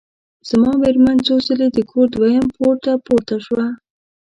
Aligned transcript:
زما 0.49 0.71
مېرمن 0.81 1.17
څو 1.27 1.35
ځلي 1.47 1.67
د 1.73 1.79
کور 1.91 2.05
دویم 2.13 2.45
پوړ 2.55 2.75
ته 2.85 2.91
پورته 3.05 3.35
شوه. 3.45 3.65